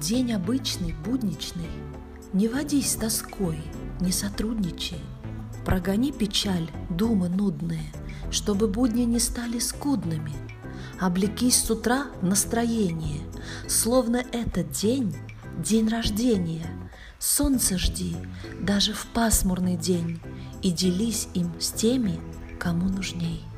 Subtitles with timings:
[0.00, 1.68] день обычный, будничный,
[2.32, 3.58] Не водись с тоской,
[4.00, 5.00] не сотрудничай.
[5.64, 7.92] Прогони печаль, думы нудные,
[8.30, 10.32] Чтобы будни не стали скудными.
[10.98, 13.20] Облекись с утра в настроение,
[13.68, 15.14] Словно этот день—
[15.58, 16.66] день рождения.
[17.18, 18.16] Солнце жди,
[18.60, 20.18] даже в пасмурный день,
[20.62, 22.18] И делись им с теми,
[22.58, 23.49] кому нужней.